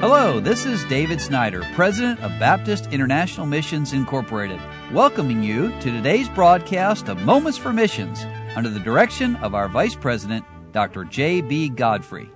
[0.00, 4.60] Hello, this is David Snyder, President of Baptist International Missions Incorporated,
[4.92, 8.24] welcoming you to today's broadcast of Moments for Missions
[8.54, 11.02] under the direction of our Vice President, Dr.
[11.02, 11.70] J.B.
[11.70, 12.30] Godfrey.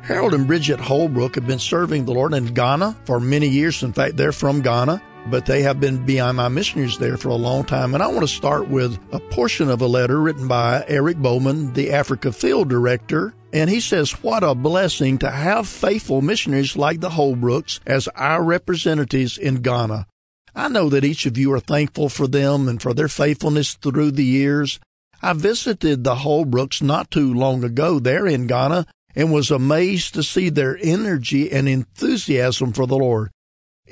[0.00, 3.82] Harold and Bridget Holbrook have been serving the Lord in Ghana for many years.
[3.82, 7.64] In fact, they're from Ghana, but they have been BIMI missionaries there for a long
[7.64, 7.92] time.
[7.92, 11.74] And I want to start with a portion of a letter written by Eric Bowman,
[11.74, 13.34] the Africa Field Director.
[13.52, 18.42] And he says, What a blessing to have faithful missionaries like the Holbrooks as our
[18.42, 20.06] representatives in Ghana.
[20.54, 24.12] I know that each of you are thankful for them and for their faithfulness through
[24.12, 24.78] the years.
[25.22, 30.22] I visited the Holbrooks not too long ago there in Ghana and was amazed to
[30.22, 33.30] see their energy and enthusiasm for the Lord.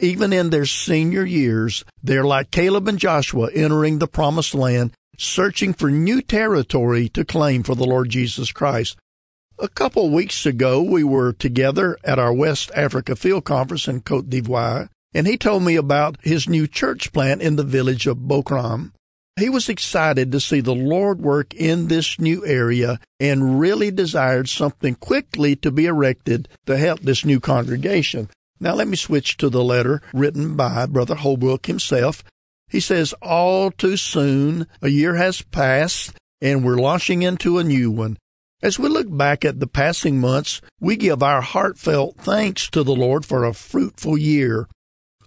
[0.00, 5.72] Even in their senior years, they're like Caleb and Joshua entering the promised land, searching
[5.72, 8.96] for new territory to claim for the Lord Jesus Christ.
[9.60, 14.30] A couple weeks ago, we were together at our West Africa Field Conference in Cote
[14.30, 18.92] d'Ivoire, and he told me about his new church plant in the village of Bokram.
[19.36, 24.48] He was excited to see the Lord work in this new area and really desired
[24.48, 28.30] something quickly to be erected to help this new congregation.
[28.61, 32.22] Now let me switch to the letter written by Brother Holbrook himself.
[32.68, 37.90] He says, all too soon, a year has passed and we're launching into a new
[37.90, 38.18] one.
[38.61, 42.95] As we look back at the passing months, we give our heartfelt thanks to the
[42.95, 44.69] Lord for a fruitful year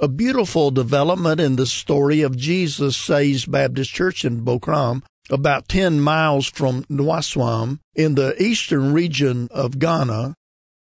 [0.01, 6.01] a beautiful development in the story of Jesus Saves Baptist Church in Bokram, about 10
[6.01, 10.33] miles from Nsawam in the eastern region of Ghana.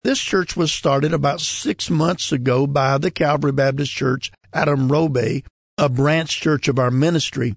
[0.03, 5.45] This church was started about six months ago by the Calvary Baptist Church, Adamorobe,
[5.77, 7.55] a branch church of our ministry.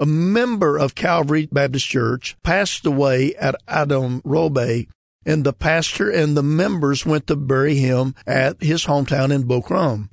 [0.00, 4.88] A member of Calvary Baptist Church passed away at Adamorobe,
[5.24, 10.08] and the pastor and the members went to bury him at his hometown in Bokram.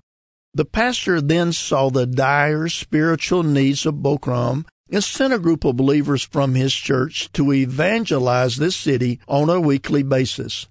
[0.53, 5.77] The pastor then saw the dire spiritual needs of Bokram and sent a group of
[5.77, 10.67] believers from his church to evangelize this city on a weekly basis.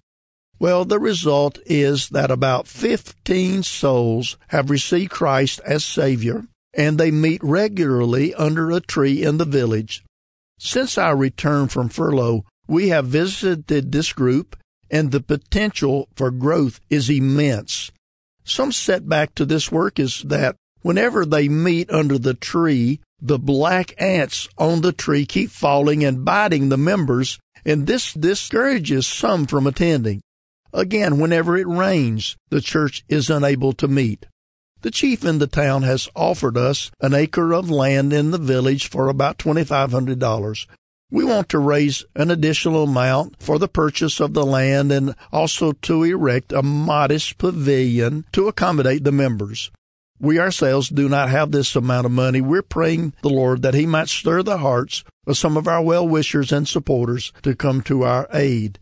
[0.59, 6.45] Well, the result is that about 15 souls have received Christ as Savior,
[6.75, 10.05] and they meet regularly under a tree in the village.
[10.59, 14.57] Since our return from furlough, we have visited this group,
[14.91, 17.91] and the potential for growth is immense.
[18.45, 23.95] Some setback to this work is that whenever they meet under the tree, the black
[23.99, 29.67] ants on the tree keep falling and biting the members, and this discourages some from
[29.67, 30.21] attending.
[30.73, 34.27] Again, whenever it rains, the church is unable to meet.
[34.83, 38.89] The chief in the town has offered us an acre of land in the village
[38.89, 40.67] for about $2,500.
[41.11, 45.73] We want to raise an additional amount for the purchase of the land and also
[45.73, 49.71] to erect a modest pavilion to accommodate the members.
[50.21, 52.41] We ourselves do not have this amount of money.
[52.41, 56.07] We're praying the Lord that He might stir the hearts of some of our well
[56.07, 58.79] wishers and supporters to come to our aid.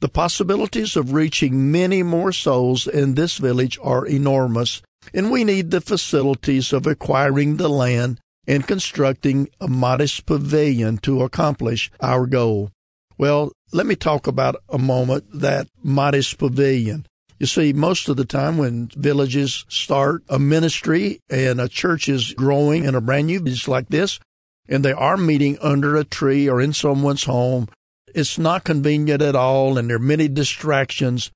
[0.00, 4.82] The possibilities of reaching many more souls in this village are enormous,
[5.14, 11.22] and we need the facilities of acquiring the land and constructing a modest pavilion to
[11.22, 12.70] accomplish our goal.
[13.18, 17.06] Well, let me talk about a moment that modest pavilion.
[17.38, 22.34] You see, most of the time when villages start a ministry and a church is
[22.34, 24.20] growing in a brand new village like this,
[24.68, 27.68] and they are meeting under a tree or in someone's home,
[28.14, 31.30] it's not convenient at all and there are many distractions.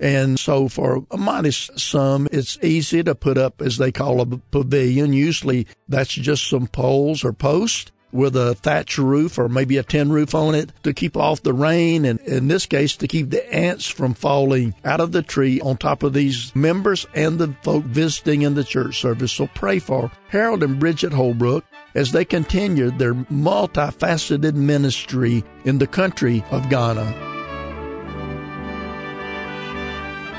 [0.00, 4.26] And so for a modest sum, it's easy to put up, as they call a
[4.26, 5.12] pavilion.
[5.12, 10.10] Usually that's just some poles or posts with a thatch roof or maybe a tin
[10.10, 13.54] roof on it to keep off the rain and in this case to keep the
[13.54, 17.84] ants from falling out of the tree on top of these members and the folk
[17.84, 19.32] visiting in the church service.
[19.32, 25.86] So pray for Harold and Bridget Holbrook as they continue their multifaceted ministry in the
[25.86, 27.29] country of Ghana.